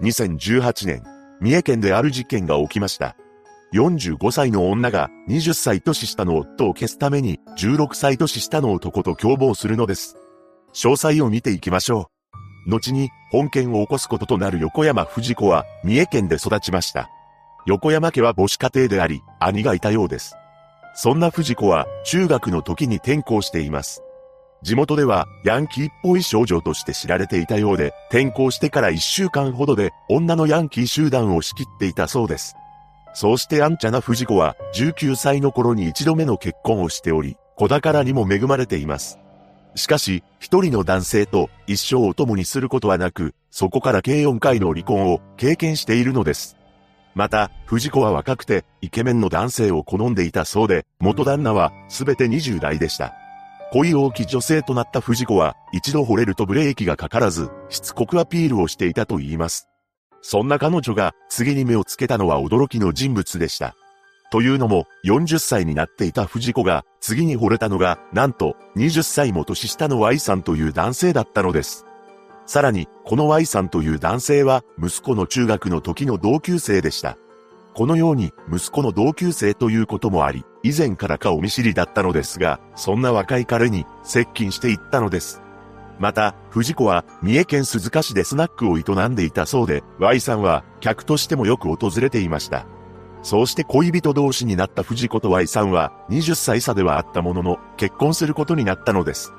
[0.00, 1.02] 2018年、
[1.40, 3.16] 三重県である事件が起きました。
[3.74, 10.16] 45歳の女が20歳年下の夫を消すために16歳年下の男と共謀するのです。
[10.72, 12.10] 詳細を見ていきましょ
[12.66, 12.70] う。
[12.70, 17.10] 後に本件を起こすこととなる横山藤子は三重県で育ちました。
[17.66, 20.36] 横山家は母子家庭であり、兄がいたようです。
[20.94, 24.02] そんな藤子は中学の時に転校しています。
[24.62, 32.56] 地元ではヤンキーっぽい少女として知られていたようで、転校してから一週間ほどで女のヤンキー集団を仕切っていたそうです。
[33.14, 39.18] そうしてあんちゃな藤子は19歳の頃に一度目の結婚をしており、子宝にも恵まれています。
[39.74, 46.56] しかし、一人の男性と一生を共にすることはなく、そこから計4回の離婚を経験しているのです。
[47.14, 53.14] また、藤子は若くてイケメンの男性を好んでいたそうで、元旦那はすべて20代でした。
[53.70, 59.68] 恋多き女性となった藤子は、一度惚れるとブレーキがかからず、しつこくアピールをしていたと言います。
[60.22, 63.76] そんな彼女が次に目をつけたのは驚きの人物でした。
[64.30, 71.86] というのも、40歳になっていた藤子が、次に惚れたのが、なんと、20歳も年下の Y さんという男性だったのです。
[72.46, 77.16] さらに、この Y さんという男性は、息子の中学の時の同級生でした。
[77.78, 85.42] このように息子の同級生ということもあり、以前から顔見知りだったのですが、そんな若い彼に接近していったのです。
[86.00, 92.66] また、藤子は三重県鈴鹿市でスナックを営んでいたそうで、Y さんは客としてもよく訪れていました。
[93.22, 99.32] そうして恋人同士になった藤子と Y さんは20歳差ではあったものの結婚することになったのです。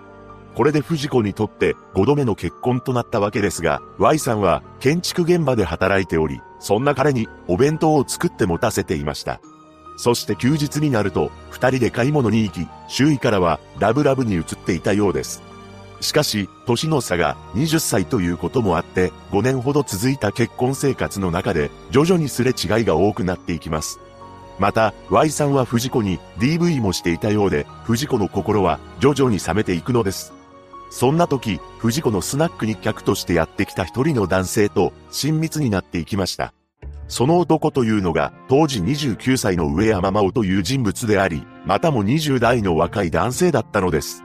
[0.56, 9.40] これで藤子にとって5度目の結婚となったわけですが、Y さんは建築現場で働いており、そんな彼にお弁当を作って持たせていました。
[9.98, 15.42] そして休日になると、二人で買い物に行き、周囲からはラブラブに移っていたようです。
[16.02, 24.00] しかし、年の差が20歳ということもあって、5年ほど続いた結婚生活の中で、徐々にすれ違いが多くなっていきます。
[24.58, 30.39] また、Y さんは藤子に DV もしていたようで、藤子の心は徐々に冷めていくのです。
[30.90, 36.54] そんな時、藤子のスナックに客としてやってきた一人の男性と親密になっていきました。
[37.08, 44.24] その男というのが、当時29歳の上山真央という人物であり、またも20代の若い男性だったのです。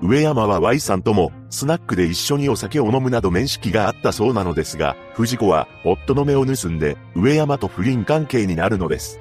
[0.00, 9.20] 上山は Y さんとも、スナックで一緒にお酒を飲むなど面識があったそうなのですが、藤子は、夫の目を盗んで、上山と不倫関係になるのです。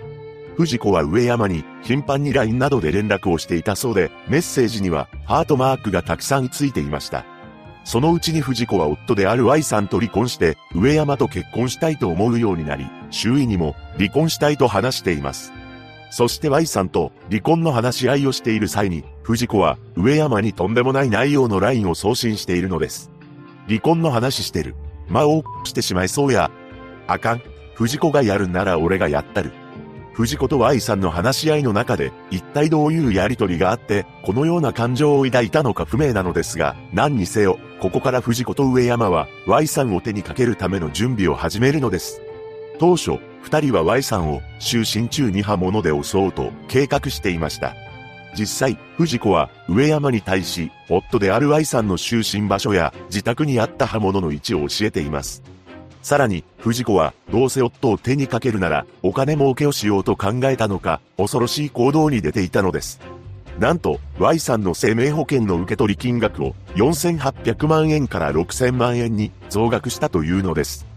[0.57, 7.25] 藤子は上山に頻繁に LINE などで連絡をしていたそうで、メッセージにはハートマークがたくさんついていました。
[7.83, 15.53] そのうちに藤子は夫である Y さんと離婚して、上山と結婚したいと思うようになり、周囲にも離婚したいと話しています。
[16.09, 23.11] そして Y さんと離婚の話し合いをしている際に、藤子は上山にとんでもない内容の LINE を送信しているのです。
[23.67, 24.73] 離婚の話してる。
[25.07, 26.49] 魔をしてしまいそうや。
[27.05, 27.41] あかん。
[27.75, 29.51] 藤子がやるなら俺がやったる。
[30.17, 42.19] 藤子と Y さんの話し合いの中で、一体どういうやりとりがあって、このような感情を抱いたのか不明なのですが、何にせよ、ここから藤子と上山は、Y さんを手にかけるための準備を始めるのです。
[42.79, 47.75] 当初、二人は Y さんを就寝中に刃物で襲おうと計画していました。
[48.35, 55.43] 実際、藤子は上山に対し、夫である Y さんの就寝場所や自宅にあった刃物の位置を教えています。
[56.07, 63.01] さらに、藤子は、どうせ夫を手にかけるなら、お金儲けをしようと考えたのか、恐ろしい行動に出ていたのです。
[63.59, 70.87] なんと、Y さんの生命保険の受け取り金額を、4800万円から6000万円に増額したというのです。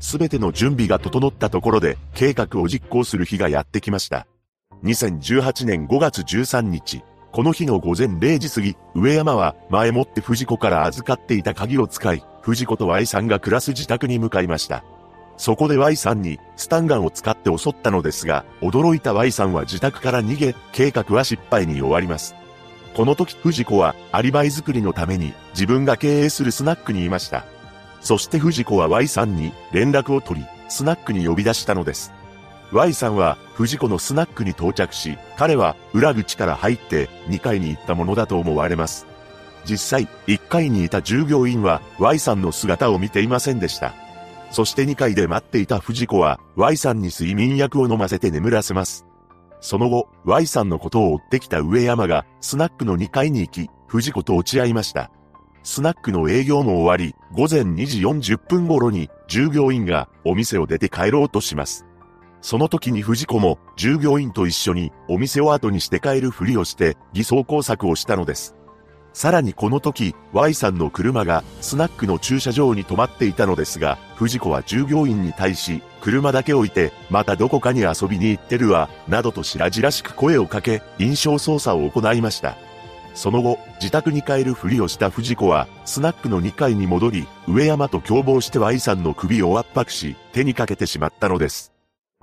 [0.00, 4.26] すべての準備が整ったところで、計画を実行する日がやってきました。
[4.82, 14.84] 2018年5月13日、この日の午前0時過ぎ、上山は前もって藤子から預かっていた鍵を使い、藤子と Y さんが暮らす自宅に向かいました。
[15.36, 22.36] そこで Y さんにスタンガンを使って襲ったのですが、驚いた Y さんは自宅から逃げ、計画は失敗に終わります。
[22.94, 27.44] この時藤子はアリバイ作りのために自分が経営するスナックにいました。
[28.00, 32.12] そして藤子は Y さんに連絡を取り、スナックに呼び出したのです。
[32.70, 39.15] Y さんは藤子のスナックに到着し、彼は裏口から入って2階に行ったものだと思われます。
[39.68, 43.94] 実際、1階にいた従業員は Y さんの姿を見ていませんでした。
[44.50, 49.04] そして2階で待っていた藤子は Y さんに睡眠薬を飲ませて眠らせます。
[49.60, 55.10] その後、Y さんのことを追ってきた上山がスナックの2階に行き、藤子と落ち合いました。
[55.64, 61.84] スナックの営業も終わり、午前2時40分頃に従業員がお店を出て帰ろうとします。
[62.40, 68.55] その時に藤子も従業員と一緒にお店を後にして帰るふりをして偽装工作をしたのです。
[69.16, 82.58] さらにこの時、Y さんの車がスナックの駐車場に止まっていたのですが、藤子は従業員に対し、車だけ置いて、またどこかに遊びに行ってるわ、などと白々しく声をかけ、印象操作を行いました。
[83.14, 91.75] その後、自宅に帰るふりをした藤子は、スナックの2階に戻り、上山と共謀して Y さんの首を圧迫し、手にかけてしまったのです。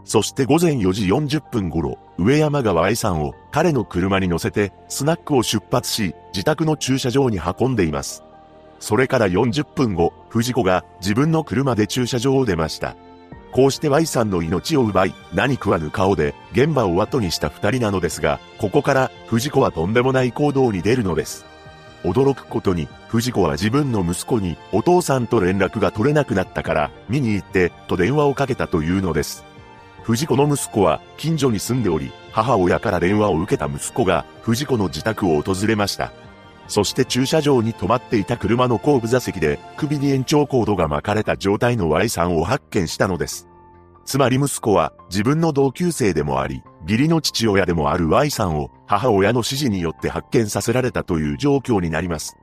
[0.05, 8.23] そして午前4時40分頃、上山川愛さんを彼の車に乗せてスナックを出発し、自宅の駐車場に運んでいます。
[8.79, 12.95] それから40分後、藤子が自分の車で駐車場を出ました。
[13.53, 21.45] こうして Y さんの命を奪い、何食わぬ顔で現場を後にした二人なのですが、ここから藤子はとんでもない行動に出るのです。
[22.03, 29.45] 驚くことに、藤子は自分の息子にお父さんと連絡が取れなくなったから見に行ってと電話をかけたというのです。
[30.03, 36.11] 藤子の息子は近所に住んでおり、母親から電話を受けた息子が藤子の自宅を訪れました。
[36.67, 43.47] そして駐車場に止まっていた車の後部座席で首に延長コードが巻かれた状態の Y さんを発見したのです。
[44.05, 52.35] つまり息子は自分の同級生でもあり、義理の父親でもある Y さんを母親の指示によって発見させられたという状況になります。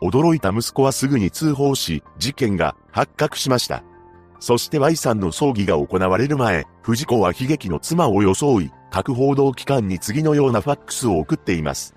[0.00, 3.82] 驚いた息子はすぐに通報し、事件が発覚しました。
[4.40, 11.94] そして Y さんの葬儀が行われる前、藤子は悲劇の妻を装い、各報道機関に次のようなファックスを送っています。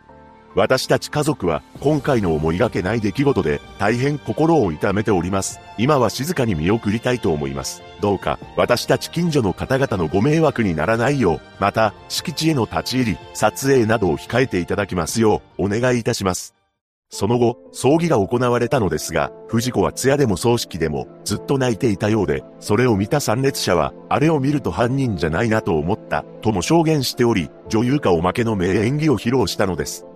[0.55, 5.59] 私たち家族は今回の思いがけない出来事で大変心を痛めております。
[5.77, 7.81] 今は静かに見送りたいと思います。
[8.01, 16.62] どうか私たち近所の方々のご迷惑にならないよう、また敷地への立ち入り、撮影などを控えていただきますようお願いいたします。
[17.13, 30.07] その後、葬儀が行われたのですが、藤子は艶でも葬式でもずっと泣いていたようで、それを見た参列者は、あれを見ると犯人じゃないなと思った、とも証言しており、女優かおまけの名演技を披露したのです。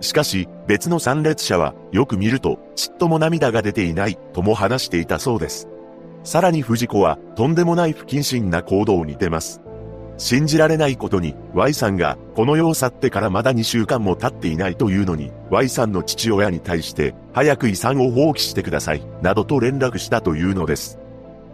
[0.00, 5.68] しかし、別の参列者は、よく見ると、ちっとも涙が出ていない、とも話していたそうです。
[6.24, 9.60] さらに藤子は、とんでもない不謹慎な行動に出ます。
[10.20, 20.98] 信じられないことに、Y さんが、この世を去ってからまだ2週間も経っていないというのに、Y さんの父親に対して、早く遺産を放棄してください、などと連絡したというのです。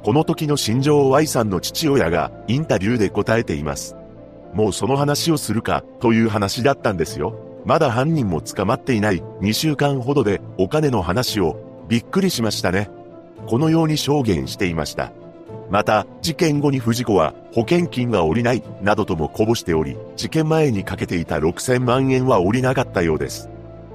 [0.02, 3.94] この時の心情を Y さんの父親が、インタビューで答えています。
[4.52, 7.38] もうその話をするか、という話だったんですよ。
[7.64, 12.90] まだ犯人も捕まっていない2週間ほどでお金の話をびっくりしましたね。
[13.46, 15.12] このように証言していました。
[15.70, 23.50] また、事件後に藤子は保険金が下りない、などともこぼしており、事件前にかけていた6000万円は下りなかったようです。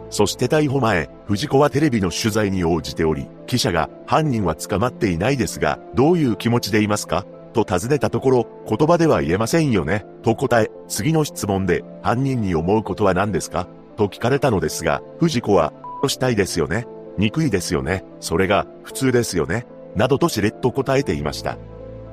[0.09, 7.25] そして逮捕前、藤子はテレビの取材に応じており、記者が犯人は捕まっていないですが、どういう気持ちでいますか？
[7.53, 13.67] と尋ねたところ、言葉では言えませんよね、と答え、次の質問で、犯人に思うことは何ですか？
[13.95, 15.71] と聞かれたのですが、藤子は、
[16.01, 16.87] としたいですよね。
[17.17, 18.03] 憎いですよね。
[18.19, 19.65] それが、普通ですよね。
[19.95, 21.57] などとしれっと答えていました。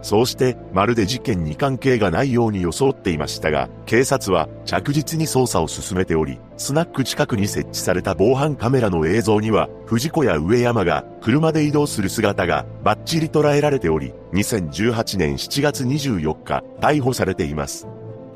[0.01, 17.89] そうして、まるで事件に関係がないように装っていましたが、警察は着実に捜査を進めており、スナック近くに設置された防犯カメラの映像には、藤子や上山が車で移動する姿がバッチリ捉えられており、2018年7月24日、逮捕されています。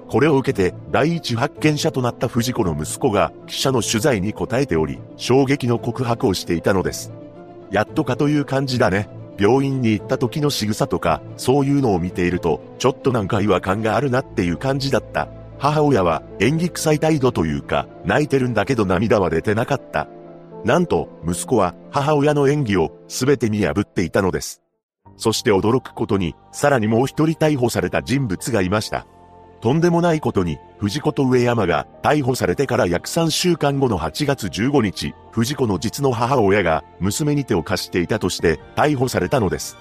[0.09, 7.13] これを受けて、第一発見者となった藤子の息子が記者の取材に答えており、衝撃の告白をしていたのです。
[7.71, 9.09] やっとかという感じだね。
[9.39, 15.29] 病院に行った時の仕草とか、そういうのを見ていると、ちょっとなんか違和感があるなっていう感じだった。
[15.59, 20.09] 母親は演技臭い態度というか、泣いてるんだけど涙は出てなかった。
[20.65, 24.63] なんと、息子は母親の演技をすべて見破っていたのです。
[25.17, 29.07] そして驚くことに、さらにもう一人逮捕された人物がいました。
[29.63, 39.77] とんでもないことに、藤子と上山が逮捕されてから約3週間後の8月15日、藤子の実の母親が娘に手を貸していたとして逮捕されたのです。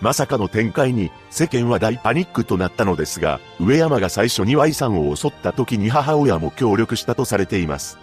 [0.00, 7.98] まさかの展開に世間は大パニックとなったのですが、上山が最初に Y さんを襲った時に母親も協力したとされています。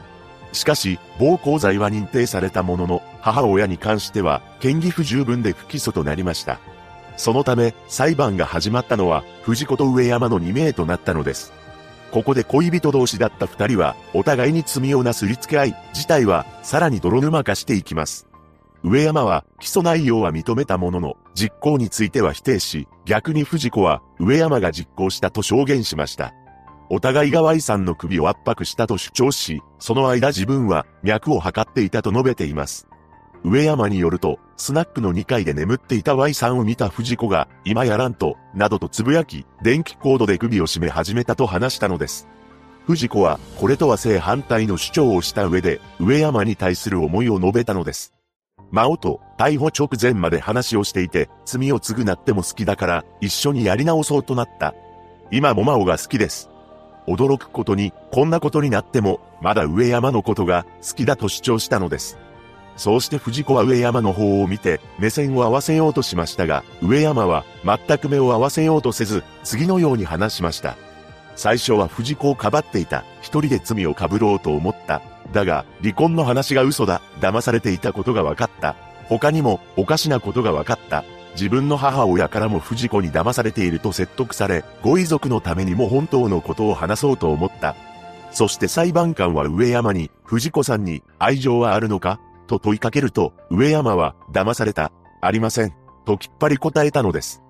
[0.51, 6.59] しかし、暴行罪は認定されたものの、母親に関しては、嫌疑不十分で不起訴となりました。
[7.17, 11.53] そのため、裁判が始まったのは、藤子と上山の2名となったのです。
[12.12, 18.27] ここで恋人同士だった二人は、お互いに罪をなすりつけ合い、事態は、さらに泥沼化していきます。
[18.84, 26.34] 上山は、起訴内容は認めたものの、実行については否定し、逆に藤子は、上山が実行したと証言しました。
[26.89, 32.88] お互いが Y さんの首を圧迫したと主張し、その間自分は脈を測っていたと述べています。
[33.43, 42.27] 上山によると、スナックの2階で眠っていた Y さんを見た藤子が、今やらんと、などとつぶやき、電気コードで首を絞め始めたと話したのです。
[42.86, 48.13] 藤子は、これとは正反対の主張をした上で、上山に対する思いを述べたのです。
[48.72, 54.74] 真央と逮捕直前まで話をしていて、罪を償っても好きだから、一緒にやり直そうとなった。
[55.31, 56.50] 今も真央が好きです。
[57.07, 62.17] 驚くことに、こんなことになっても、まだ上山のことが好きだと主張したのです。
[62.75, 70.75] そうして藤子は上山の方を見て、目線を合わせようとしましたが、上山は全く目を合わせようとせず、次のように話しました。
[71.35, 73.03] 最初は藤子をかばっていた。
[73.21, 75.01] 一人で罪をかぶろうと思った。
[75.31, 77.01] だが、離婚の話が嘘だ。
[77.19, 78.75] 騙されていたことが分かった。
[79.07, 81.03] 他にも、おかしなことが分かった。
[81.35, 87.75] 自分の母親からも藤子に騙されていると説得され、ご遺族のためにも本当のことを話そうと思った。
[88.31, 92.19] そして裁判官は上山に、藤子さんに愛情はあるのか？
[92.53, 94.91] と問いかけると、上山は、騙された。
[95.22, 95.74] ありません。
[96.05, 97.41] ときっぱり答えたのです。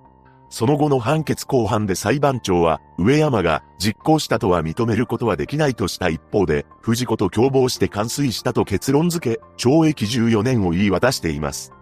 [0.49, 11.73] その後の判決後半で裁判長は、上山が実行したとは認めることはできないとした一方で、藤子と共謀して完遂したと結論付け、懲役14年を言い渡しています。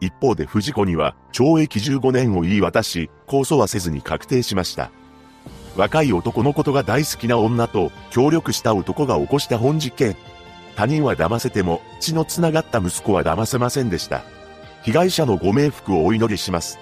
[0.00, 4.90] 一方で藤子には、懲役15年を言い渡し、控訴はせずに確定しました。
[5.76, 10.16] 若い男のことが大好きな女と、協力した男が起こした本事件。
[10.76, 14.22] 他人は騙せても、血の繋がった息子は騙せませんでした。
[14.82, 16.78] 被害者のご冥福をお祈りします。